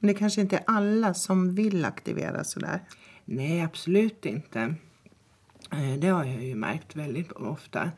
Men 0.00 0.08
det 0.08 0.14
kanske 0.14 0.40
inte 0.40 0.56
är 0.56 0.64
alla 0.66 1.14
som 1.14 1.54
vill 1.54 1.84
aktivera 1.84 2.44
sådär. 2.44 2.80
Nej, 3.24 3.60
absolut 3.62 4.26
inte. 4.26 4.74
Eh, 5.72 5.94
Det 5.98 6.08
har 6.08 6.24
jag 6.24 6.44
ju 6.44 6.54
märkt 6.54 6.96
väldigt 6.96 7.32
ofta. 7.32 7.90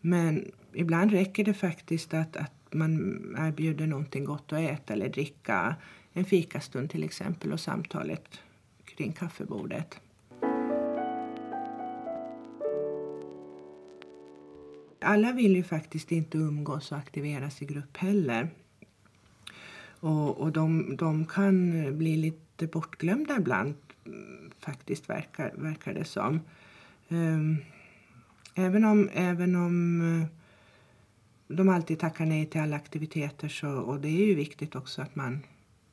Men 0.00 0.44
ibland 0.72 1.10
räcker 1.10 1.44
det 1.44 1.54
faktiskt 1.54 2.14
att, 2.14 2.36
att 2.36 2.52
man 2.70 3.20
erbjuder 3.38 3.86
någonting 3.86 4.24
gott 4.24 4.52
att 4.52 4.58
äta 4.58 4.92
eller 4.92 5.08
dricka. 5.08 5.76
En 6.12 6.24
fikastund 6.24 6.90
till 6.90 7.04
exempel 7.04 7.52
och 7.52 7.60
samtalet 7.60 8.40
kring 9.00 9.12
kaffebordet. 9.12 10.00
Alla 15.00 15.32
vill 15.32 15.56
ju 15.56 15.62
faktiskt 15.62 16.12
inte 16.12 16.38
umgås 16.38 16.92
och 16.92 16.98
aktiveras 16.98 17.62
i 17.62 17.64
grupp 17.64 17.96
heller. 17.96 18.50
Och, 20.00 20.40
och 20.40 20.52
de, 20.52 20.96
de 20.96 21.26
kan 21.26 21.84
bli 21.98 22.16
lite 22.16 22.66
bortglömda 22.66 23.36
ibland 23.36 23.74
faktiskt 24.58 25.10
verkar, 25.10 25.52
verkar 25.56 25.94
det 25.94 26.04
som. 26.04 26.40
Ehm, 27.08 27.56
även 28.54 28.84
om, 28.84 29.10
även 29.14 29.56
om 29.56 30.00
eh, 30.00 30.26
de 31.56 31.68
alltid 31.68 31.98
tackar 31.98 32.26
nej 32.26 32.46
till 32.46 32.60
alla 32.60 32.76
aktiviteter 32.76 33.48
så, 33.48 33.68
och 33.68 34.00
det 34.00 34.08
är 34.08 34.26
ju 34.26 34.34
viktigt 34.34 34.74
också 34.74 35.02
att 35.02 35.16
man 35.16 35.40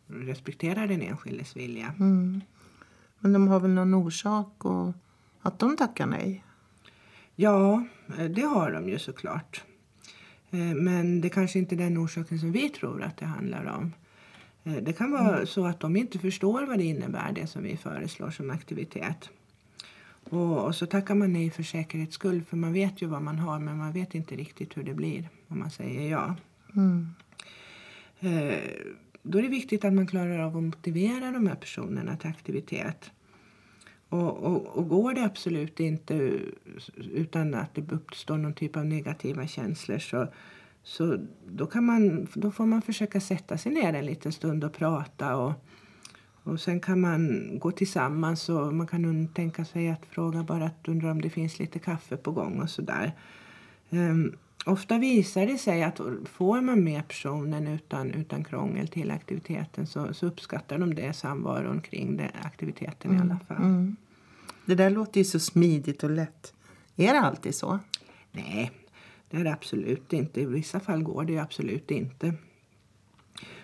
respekterar 0.08 0.88
den 0.88 1.02
enskildes 1.02 1.58
vilja. 1.58 1.94
Mm. 2.00 2.42
Men 3.20 3.34
de 3.34 3.48
har 3.48 3.60
väl 3.60 3.72
någon 3.72 3.94
orsak 3.94 4.66
och 4.66 4.94
att 5.42 5.60
de 5.60 5.78
tackar 5.78 6.06
nej? 6.06 6.44
Ja, 7.36 7.86
eh, 8.18 8.26
det 8.26 8.42
har 8.42 8.72
de 8.72 8.90
ju 8.90 9.00
såklart. 9.00 9.64
Eh, 10.52 10.60
Men 10.60 11.22
det 11.22 11.30
kanske 11.30 11.60
inte 11.60 11.76
är 11.76 11.78
den 11.78 11.98
orsaken 12.06 12.40
som 12.40 12.52
vi 12.52 12.70
tror 12.70 13.04
att 13.04 13.18
det 13.18 13.26
handlar 13.26 13.66
om. 13.66 13.94
Eh, 14.64 14.74
Det 14.84 14.94
kan 14.94 15.12
vara 15.12 15.46
så 15.46 15.66
att 15.66 15.80
de 15.80 15.96
inte 15.96 16.20
förstår 16.20 16.66
vad 16.66 16.78
det 16.78 16.84
innebär, 16.84 17.32
det 17.32 17.48
som 17.48 17.64
vi 17.64 17.78
föreslår 17.78 18.30
som 18.32 18.50
aktivitet. 18.50 19.30
Och, 20.30 20.66
och 20.66 20.76
så 20.76 20.86
tackar 20.86 21.16
man 21.16 21.34
nej 21.34 21.50
för 21.50 21.64
säkerhets 21.64 22.14
skull, 22.16 22.44
för 22.44 22.58
man 22.58 22.74
vet 22.74 23.02
ju 23.02 23.08
vad 23.08 23.22
man 23.22 23.40
har 23.40 23.60
men 23.60 23.78
man 23.78 23.92
vet 23.92 24.16
inte 24.16 24.36
riktigt 24.36 24.78
hur 24.78 24.84
det 24.84 24.94
blir 24.94 25.30
om 25.48 25.60
man 25.60 25.72
säger 25.72 26.12
ja. 26.12 26.36
Mm. 26.76 27.10
Eh, 28.20 28.60
då 29.30 29.38
är 29.38 29.42
det 29.42 29.48
viktigt 29.48 29.86
att 29.86 29.94
man 29.94 30.08
klarar 30.08 30.40
av 30.40 30.58
att 30.58 30.64
motivera 30.64 31.32
de 31.32 31.48
här 31.48 31.56
personerna 31.56 32.18
till 32.18 32.30
aktivitet. 32.30 33.12
Och, 34.10 34.38
och, 34.38 34.78
och 34.78 34.90
går 34.90 35.14
det 35.14 35.24
absolut 35.24 35.80
inte 35.80 36.40
utan 36.98 37.54
att 37.54 37.76
det 37.76 37.92
uppstår 37.92 38.38
någon 38.38 38.54
typ 38.54 38.76
av 38.78 38.86
negativa 38.86 39.48
känslor 39.48 40.00
så, 40.00 40.28
så 40.84 41.18
då, 41.48 41.66
kan 41.66 41.86
man, 41.86 42.28
då 42.34 42.52
får 42.52 42.66
man 42.66 42.82
försöka 42.82 43.22
sätta 43.22 43.58
sig 43.58 43.72
ner 43.72 43.94
en 43.94 44.06
liten 44.06 44.32
stund 44.32 44.64
och 44.64 44.74
prata. 44.74 45.36
Och, 45.36 45.54
och 46.44 46.60
sen 46.60 46.80
kan 46.80 47.02
man 47.02 47.50
gå 47.60 47.72
tillsammans 47.72 48.50
och 48.50 48.74
man 48.74 48.88
kan 48.88 49.28
tänka 49.28 49.66
sig 49.66 49.90
att 49.90 50.06
fråga 50.06 50.44
bara 50.44 50.66
att 50.66 50.88
undra 50.88 51.12
om 51.12 51.22
det 51.22 51.30
finns 51.30 51.60
lite 51.60 51.80
kaffe 51.80 52.18
på 52.18 52.32
gång 52.32 52.62
och 52.62 52.70
sådär. 52.70 53.12
Um, 53.90 54.36
ofta 54.68 54.98
visar 54.98 55.46
det 55.46 55.58
sig 55.58 55.84
att 55.84 56.00
får 56.26 56.62
man 56.62 56.84
med 56.84 57.08
personen 57.08 57.68
utan, 57.68 58.12
utan 58.12 58.44
krångel 58.44 58.88
till 58.88 59.12
aktiviteten 59.12 59.88
så, 59.88 60.14
så 60.14 60.26
uppskattar 60.26 60.78
de 60.78 60.96
det 60.96 61.14
samvaron 61.14 61.82
kring 61.82 62.18
det, 62.18 62.32
aktiviteten 62.42 63.16
i 63.16 63.20
alla 63.20 63.40
fall. 63.48 63.58
Mm. 63.58 63.96
Det 64.66 64.76
där 64.76 64.90
låter 64.90 65.20
ju 65.20 65.24
så 65.24 65.40
smidigt 65.40 66.04
och 66.04 66.10
lätt. 66.10 66.54
Är 66.96 67.14
det 67.14 67.20
alltid 67.20 67.56
så? 67.56 67.80
Nej, 68.32 68.72
det 69.30 69.38
är 69.38 69.44
det 69.44 69.54
absolut 69.54 70.14
inte. 70.14 70.42
I 70.42 70.46
vissa 70.46 70.80
fall 70.80 71.04
går 71.04 71.26
det 71.26 71.38
absolut 71.38 71.92
inte. 71.92 72.34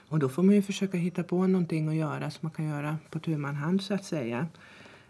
Och 0.07 0.19
då 0.19 0.29
får 0.29 0.43
man 0.43 0.55
ju 0.55 0.61
försöka 0.61 0.97
hitta 0.97 1.23
på 1.23 1.47
någonting 1.47 1.87
att 1.87 1.95
göra 1.95 2.31
som 2.31 2.39
man 2.41 2.51
kan 2.51 2.65
göra 2.65 2.97
på 3.09 3.19
tu 3.19 3.43
hand 3.43 3.81
så 3.81 3.93
att 3.93 4.05
säga. 4.05 4.47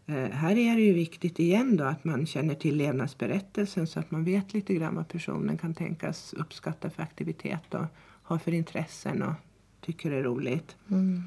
Eh, 0.06 0.30
här 0.30 0.58
är 0.58 0.76
det 0.76 0.82
ju 0.82 0.94
viktigt 0.94 1.40
igen 1.40 1.78
då 1.78 1.84
att 1.84 2.04
man 2.04 2.26
känner 2.26 2.56
till 2.56 2.76
levnadsberättelsen 2.78 3.88
så 3.88 4.00
att 4.00 4.12
man 4.12 4.24
vet 4.24 4.54
lite 4.54 4.74
grann 4.74 4.96
vad 4.96 5.08
personen 5.08 5.58
kan 5.58 5.74
tänkas 5.74 6.34
uppskatta 6.34 6.90
för 6.90 7.04
aktivitet 7.04 7.74
och 7.74 7.86
ha 8.24 8.40
för 8.40 8.54
intressen 8.54 9.22
och 9.24 9.34
tycker 9.82 10.12
är 10.12 10.24
roligt. 10.24 10.76
Mm. 10.92 11.24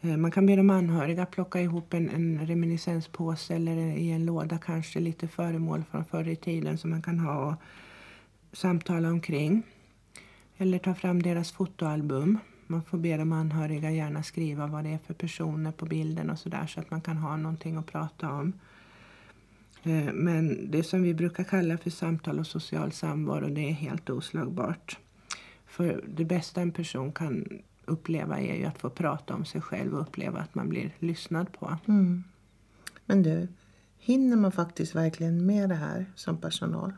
Eh, 0.00 0.16
Man 0.16 0.30
kan 0.30 0.46
be 0.46 0.56
de 0.56 0.70
anhöriga 0.70 1.26
plocka 1.26 1.60
ihop 1.60 1.94
en, 1.94 2.10
en 2.10 2.46
reminiscenspåse 2.46 3.54
eller 3.54 3.76
i 3.76 4.10
en 4.10 4.26
låda 4.26 4.58
kanske 4.58 5.00
lite 5.00 5.28
föremål 5.28 5.84
från 5.90 6.04
förr 6.04 6.28
i 6.28 6.36
tiden 6.36 6.78
som 6.78 6.90
man 6.90 7.02
kan 7.02 7.18
ha 7.18 7.46
och 7.46 7.54
samtala 8.56 9.10
omkring. 9.10 9.62
Eller 10.56 10.78
ta 10.78 10.94
fram 10.94 11.22
deras 11.22 11.52
fotoalbum. 11.52 12.38
Man 12.70 12.82
får 12.82 12.98
be 12.98 13.16
de 13.16 13.32
anhöriga 13.32 13.90
gärna 13.90 14.22
skriva 14.22 14.66
vad 14.66 14.84
det 14.84 14.90
är 14.90 14.98
för 14.98 15.14
personer 15.14 15.72
på 15.72 15.86
bilden 15.86 16.30
och 16.30 16.38
sådär 16.38 16.66
så 16.66 16.80
att 16.80 16.90
man 16.90 17.00
kan 17.00 17.16
ha 17.16 17.36
någonting 17.36 17.76
att 17.76 17.86
prata 17.86 18.32
om. 18.32 18.52
Eh, 19.82 20.12
Men 20.12 20.70
det 20.70 20.82
som 20.82 21.02
vi 21.02 21.14
brukar 21.14 21.44
kalla 21.44 21.78
för 21.78 21.90
samtal 21.90 22.38
och 22.38 22.46
social 22.46 22.92
samvaro 22.92 23.48
det 23.48 23.68
är 23.68 23.72
helt 23.72 24.10
oslagbart. 24.10 24.98
För 25.66 26.04
det 26.08 26.24
bästa 26.24 26.60
en 26.60 26.72
person 26.72 27.12
kan 27.12 27.62
uppleva 27.84 28.38
är 28.38 28.56
ju 28.56 28.64
att 28.64 28.78
få 28.78 28.90
prata 28.90 29.34
om 29.34 29.44
sig 29.44 29.60
själv 29.60 29.94
och 29.94 30.00
uppleva 30.00 30.40
att 30.40 30.54
man 30.54 30.68
blir 30.68 30.94
lyssnad 30.98 31.52
på. 31.52 31.76
Mm. 31.88 32.24
Men 33.06 33.22
du, 33.22 33.48
hinner 33.98 34.36
man 34.36 34.52
faktiskt 34.52 34.94
verkligen 34.94 35.46
med 35.46 35.68
det 35.68 35.74
här 35.74 36.06
som 36.14 36.40
personal? 36.40 36.92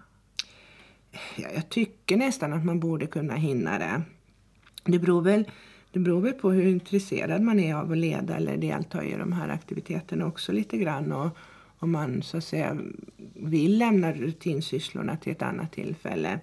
Ja, 1.37 1.49
jag 1.55 1.69
tycker 1.69 2.17
nästan 2.17 2.52
att 2.52 2.64
man 2.64 2.81
borde 2.81 3.07
kunna 3.07 3.35
hinna 3.35 3.79
det. 3.79 4.02
Det 4.84 4.98
beror, 4.98 5.22
väl, 5.22 5.50
det 5.92 5.98
beror 5.98 6.20
väl 6.20 6.32
på 6.32 6.50
hur 6.50 6.66
intresserad 6.66 7.42
man 7.42 7.60
är 7.60 7.74
av 7.74 7.92
att 7.92 7.98
leda 7.98 8.36
eller 8.36 8.56
delta 8.56 9.04
i 9.04 9.16
de 9.16 9.32
här 9.32 9.48
aktiviteterna 9.48 10.26
också 10.26 10.52
lite 10.52 10.76
grann. 10.76 11.12
Och 11.12 11.36
om 11.78 11.90
man 11.90 12.22
så 12.22 12.36
att 12.36 12.44
säga 12.44 12.78
vill 13.34 13.78
lämna 13.78 14.12
rutinsysslorna 14.12 15.16
till 15.16 15.32
ett 15.32 15.42
annat 15.42 15.72
tillfälle. 15.72 16.40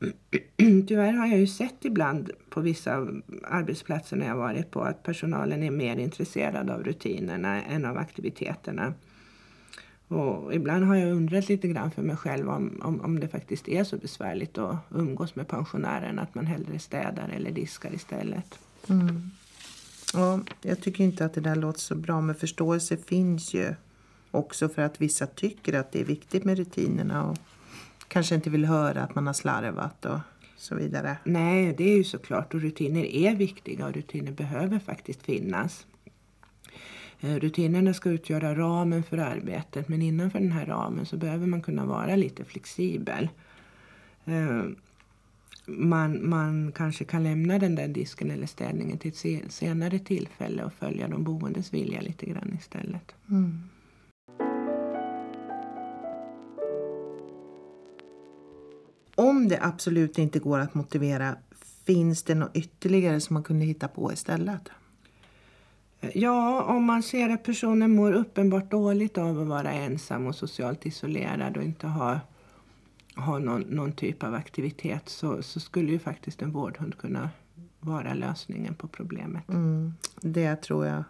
Tyvärr 0.88 1.12
har 1.12 1.26
jag 1.26 1.38
ju 1.38 1.46
sett 1.46 1.84
ibland 1.84 2.30
på 2.50 2.60
vissa 2.60 3.06
arbetsplatser 3.44 4.16
när 4.16 4.26
jag 4.26 4.36
varit 4.36 4.70
på 4.70 4.82
att 4.82 5.02
personalen 5.02 5.62
är 5.62 5.70
mer 5.70 5.96
intresserad 5.96 6.70
av 6.70 6.84
rutinerna 6.84 7.62
än 7.62 7.84
av 7.84 7.98
aktiviteterna. 7.98 8.94
Och 10.10 10.54
ibland 10.54 10.84
har 10.84 10.96
jag 10.96 11.12
undrat 11.12 11.48
lite 11.48 11.68
grann 11.68 11.90
för 11.90 12.02
mig 12.02 12.16
själv 12.16 12.48
om, 12.48 12.80
om, 12.82 13.00
om 13.00 13.20
det 13.20 13.28
faktiskt 13.28 13.68
är 13.68 13.84
så 13.84 13.96
besvärligt 13.96 14.58
att 14.58 14.76
umgås 14.90 15.36
med 15.36 15.48
pensionären 15.48 16.18
att 16.18 16.34
man 16.34 16.46
hellre 16.46 16.78
städar 16.78 17.28
eller 17.28 17.50
diskar 17.50 17.94
istället. 17.94 18.58
Mm. 18.88 19.30
Ja, 20.14 20.40
jag 20.62 20.80
tycker 20.80 21.04
inte 21.04 21.24
att 21.24 21.34
det 21.34 21.40
där 21.40 21.56
låter 21.56 21.80
så 21.80 21.94
bra, 21.94 22.20
men 22.20 22.34
förståelse 22.34 22.96
finns 22.96 23.54
ju 23.54 23.74
också 24.30 24.68
för 24.68 24.82
att 24.82 25.00
vissa 25.00 25.26
tycker 25.26 25.72
att 25.72 25.92
det 25.92 26.00
är 26.00 26.04
viktigt 26.04 26.44
med 26.44 26.58
rutinerna 26.58 27.24
och 27.30 27.38
kanske 28.08 28.34
inte 28.34 28.50
vill 28.50 28.64
höra 28.64 29.02
att 29.02 29.14
man 29.14 29.26
har 29.26 29.34
slarvat 29.34 30.04
och 30.04 30.18
så 30.56 30.74
vidare. 30.74 31.16
Nej, 31.24 31.74
det 31.78 31.84
är 31.92 31.96
ju 31.96 32.04
såklart 32.04 32.54
och 32.54 32.60
rutiner 32.60 33.04
är 33.04 33.34
viktiga 33.34 33.86
och 33.86 33.92
rutiner 33.92 34.32
behöver 34.32 34.78
faktiskt 34.78 35.22
finnas. 35.22 35.86
Eh, 37.20 37.34
Rutinerna 37.36 37.94
ska 37.94 38.10
utgöra 38.10 38.54
ramen 38.54 39.02
för 39.02 39.18
arbetet 39.18 39.88
men 39.88 40.02
innanför 40.02 40.38
den 40.40 40.52
här 40.52 40.66
ramen 40.66 41.06
så 41.06 41.16
behöver 41.16 41.46
man 41.46 41.62
kunna 41.62 41.86
vara 41.86 42.16
lite 42.16 42.44
flexibel. 42.44 43.28
Eh, 44.24 44.62
Man, 45.66 46.28
man 46.28 46.72
kanske 46.72 47.04
kan 47.04 47.22
lämna 47.22 47.58
den 47.58 47.74
där 47.74 47.88
disken 47.88 48.30
eller 48.30 48.46
städningen 48.46 48.98
till 48.98 49.10
ett 49.10 49.16
se- 49.16 49.42
senare 49.48 49.98
tillfälle 49.98 50.64
och 50.64 50.72
följa 50.72 51.08
de 51.08 51.24
boendes 51.24 51.72
vilja 51.74 52.00
lite 52.00 52.26
grann 52.26 52.56
istället. 52.58 53.14
Mm. 53.30 53.60
Om 59.14 59.48
det 59.48 59.58
absolut 59.62 60.18
inte 60.18 60.38
går 60.38 60.58
att 60.58 60.74
motivera, 60.74 61.36
finns 61.86 62.22
det 62.22 62.34
något 62.34 62.56
ytterligare 62.56 63.20
som 63.20 63.34
man 63.34 63.42
kunde 63.42 63.64
hitta 63.64 63.88
på 63.88 64.12
istället? 64.12 64.62
Ja, 66.00 66.62
om 66.62 66.84
man 66.84 67.02
ser 67.02 67.28
att 67.28 67.42
personen 67.42 67.94
mår 67.94 68.12
uppenbart 68.12 68.70
dåligt 68.70 69.18
av 69.18 69.40
att 69.40 69.46
vara 69.46 69.72
ensam 69.72 70.26
och 70.26 70.34
socialt 70.34 70.86
isolerad 70.86 71.56
och 71.56 71.62
inte 71.62 71.86
ha, 71.86 72.20
ha 73.16 73.38
någon, 73.38 73.60
någon 73.60 73.92
typ 73.92 74.22
av 74.22 74.34
aktivitet 74.34 75.08
så, 75.08 75.42
så 75.42 75.60
skulle 75.60 75.92
ju 75.92 75.98
faktiskt 75.98 76.42
en 76.42 76.52
vårdhund 76.52 76.98
kunna 76.98 77.30
vara 77.80 78.14
lösningen 78.14 78.74
på 78.74 78.88
problemet. 78.88 79.48
Mm. 79.48 79.94
Det 80.20 80.56
tror 80.56 80.86
jag 80.86 81.04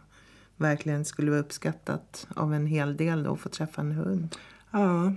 verkligen 0.57 1.05
skulle 1.05 1.31
vara 1.31 1.41
uppskattat 1.41 2.27
av 2.37 2.55
en 2.55 2.67
hel 2.67 2.97
del 2.97 3.23
då, 3.23 3.33
att 3.33 3.41
få 3.41 3.49
träffa 3.49 3.81
en 3.81 3.93
hund. 3.93 4.37
Ja, 4.71 5.13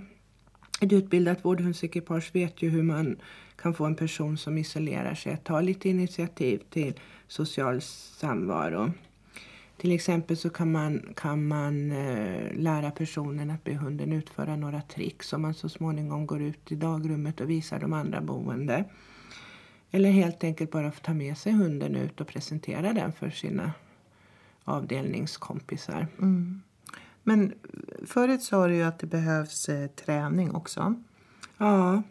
ett 0.80 0.92
utbildat 0.92 1.44
vårdhundsekipage 1.44 2.30
vet 2.34 2.62
ju 2.62 2.68
hur 2.68 2.82
man 2.82 3.16
kan 3.56 3.74
få 3.74 3.84
en 3.84 3.96
person 3.96 4.38
som 4.38 4.58
isolerar 4.58 5.14
sig 5.14 5.32
att 5.32 5.44
ta 5.44 5.60
lite 5.60 5.88
initiativ 5.88 6.62
till 6.70 7.00
social 7.28 7.80
samvaro. 7.80 8.92
Till 9.76 9.92
exempel 9.92 10.36
så 10.36 10.50
kan 10.50 10.72
man, 10.72 11.12
kan 11.16 11.46
man 11.46 11.92
eh, 11.92 12.52
lära 12.54 12.90
personen 12.90 13.50
att 13.50 13.64
be 13.64 13.74
hunden 13.74 14.12
utföra 14.12 14.56
några 14.56 14.80
tricks 14.80 15.28
som 15.28 15.42
man 15.42 15.54
så 15.54 15.68
småningom 15.68 16.26
går 16.26 16.42
ut 16.42 16.72
i 16.72 16.74
dagrummet 16.74 17.40
och 17.40 17.50
visar 17.50 17.78
de 17.78 17.92
andra 17.92 18.20
boende. 18.20 18.84
Eller 19.90 20.10
helt 20.10 20.44
enkelt 20.44 20.70
bara 20.70 20.92
få 20.92 21.00
ta 21.00 21.14
med 21.14 21.38
sig 21.38 21.52
hunden 21.52 21.96
ut 21.96 22.20
och 22.20 22.26
presentera 22.26 22.92
den 22.92 23.12
för 23.12 23.30
sina 23.30 23.72
avdelningskompisar. 24.64 26.06
Mm. 26.18 26.62
Men 27.22 27.54
förut 28.06 28.42
sa 28.42 28.66
du 28.66 28.74
ju 28.74 28.82
att 28.82 28.98
det 28.98 29.06
behövs 29.06 29.68
eh, 29.68 29.86
träning 29.86 30.54
också. 30.54 30.94
Ja. 31.58 32.02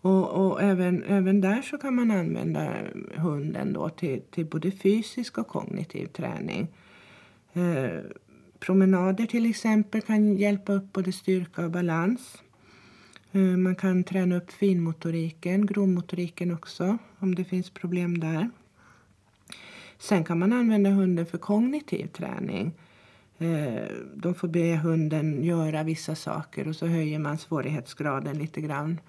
Och, 0.00 0.28
och 0.28 0.62
även, 0.62 1.04
även 1.04 1.40
där 1.40 1.62
så 1.62 1.78
kan 1.78 1.94
man 1.94 2.10
använda 2.10 2.72
hunden 3.16 3.72
då 3.72 3.88
till, 3.88 4.22
till 4.30 4.46
både 4.46 4.70
fysisk 4.70 5.38
och 5.38 5.48
kognitiv 5.48 6.06
träning. 6.06 6.68
Eh, 7.52 8.00
promenader 8.58 9.26
till 9.26 9.50
exempel 9.50 10.02
kan 10.02 10.36
hjälpa 10.36 10.72
upp 10.72 10.92
både 10.92 11.12
styrka 11.12 11.64
och 11.64 11.70
balans. 11.70 12.42
Eh, 13.32 13.40
man 13.40 13.76
kan 13.76 14.04
träna 14.04 14.36
upp 14.36 14.52
finmotoriken, 14.52 15.66
grovmotoriken 15.66 16.54
också 16.54 16.98
om 17.18 17.34
det 17.34 17.44
finns 17.44 17.70
problem 17.70 18.20
där. 18.20 18.50
Sen 19.98 20.24
kan 20.24 20.38
man 20.38 20.52
använda 20.52 20.90
hunden 20.90 21.26
för 21.26 21.38
kognitiv 21.38 22.06
träning. 22.06 22.72
Eh, 23.38 23.84
De 24.14 24.34
får 24.34 24.48
be 24.48 24.76
hunden 24.76 25.44
göra 25.44 25.82
vissa 25.82 26.14
saker 26.14 26.68
och 26.68 26.76
så 26.76 26.86
höjer 26.86 27.18
man 27.18 27.38
svårighetsgraden 27.38 28.38
lite 28.38 28.60
grann 28.60 29.00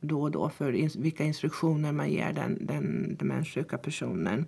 då 0.00 0.22
och 0.22 0.30
då 0.30 0.48
för 0.48 0.72
ins- 0.72 0.98
vilka 1.02 1.24
instruktioner 1.24 1.92
man 1.92 2.10
ger 2.10 2.32
den, 2.32 2.66
den 2.66 3.16
demenssjuka 3.16 3.78
personen. 3.78 4.46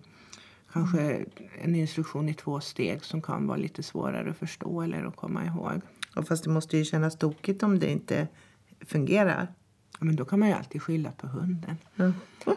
Kanske 0.73 1.25
en 1.63 1.75
instruktion 1.75 2.29
i 2.29 2.35
två 2.35 2.61
steg 2.61 3.05
som 3.05 3.23
kan 3.23 3.47
vara 3.47 3.57
lite 3.59 3.83
svårare 3.83 4.31
att 4.31 4.37
förstå 4.37 4.83
eller 4.83 5.05
att 5.05 5.17
komma 5.17 5.45
ihåg. 5.45 5.81
Och 6.17 6.29
fast 6.29 6.45
det 6.45 6.51
måste 6.51 6.77
ju 6.77 6.85
kännas 6.85 7.19
tokigt 7.19 7.63
om 7.63 7.79
det 7.79 7.91
inte 7.91 8.29
fungerar. 8.87 9.49
Ja, 9.93 10.05
Men 10.05 10.17
då 10.17 10.25
kan 10.25 10.39
man 10.39 10.49
ju 10.49 10.55
alltid 10.55 10.83
skylla 10.83 11.13
på 11.13 11.27
hunden. 11.27 11.77
Mm. 11.97 12.13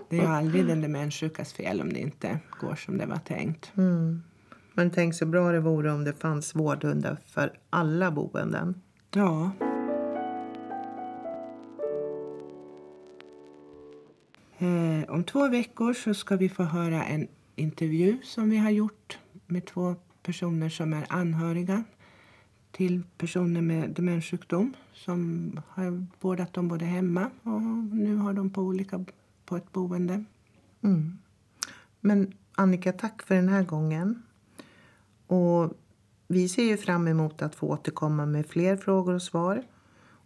Det 0.09 0.17
är 0.17 0.21
ju 0.21 0.27
aldrig 0.27 0.67
den 0.67 0.81
demenssjukas 0.81 1.53
fel 1.53 1.81
om 1.81 1.93
det 1.93 1.99
inte 1.99 2.39
går 2.59 2.75
som 2.75 2.97
det 2.97 3.05
var 3.05 3.17
tänkt. 3.17 3.71
Mm. 3.77 4.23
Men 4.73 4.91
tänk 4.91 5.15
så 5.15 5.25
bra 5.25 5.51
det 5.51 5.59
vore 5.59 5.91
om 5.91 6.03
det 6.03 6.13
fanns 6.13 6.55
vårdhundar 6.55 7.17
för 7.25 7.53
alla 7.69 8.11
boenden. 8.11 8.81
Ja. 9.13 9.51
Eh, 14.61 15.09
om 15.09 15.23
två 15.23 15.47
veckor 15.47 15.93
så 15.93 16.13
ska 16.13 16.35
vi 16.35 16.49
få 16.49 16.63
höra 16.63 17.03
en 17.03 17.27
intervju 17.55 18.17
som 18.23 18.49
vi 18.49 18.57
har 18.57 18.69
gjort 18.69 19.19
med 19.47 19.65
två 19.65 19.95
personer 20.23 20.69
som 20.69 20.93
är 20.93 21.05
anhöriga 21.09 21.83
till 22.71 23.03
personer 23.17 23.61
med 23.61 23.89
demenssjukdom 23.89 24.73
som 24.93 25.51
har 25.67 26.05
vårdat 26.19 26.53
dem 26.53 26.67
både 26.67 26.85
hemma 26.85 27.29
och 27.43 27.61
nu 27.93 28.15
har 28.15 28.33
de 28.33 28.49
på 28.49 28.61
olika 28.61 29.05
på 29.45 29.55
ett 29.55 29.71
boende. 29.71 30.23
Mm. 30.81 31.17
Men 31.99 32.33
Annika, 32.55 32.93
tack 32.93 33.23
för 33.23 33.35
den 33.35 33.49
här 33.49 33.63
gången. 33.63 34.23
Och 35.27 35.73
vi 36.27 36.49
ser 36.49 36.63
ju 36.63 36.77
fram 36.77 37.07
emot 37.07 37.41
att 37.41 37.55
få 37.55 37.67
återkomma 37.67 38.25
med 38.25 38.45
fler 38.45 38.77
frågor 38.77 39.13
och 39.13 39.21
svar. 39.21 39.63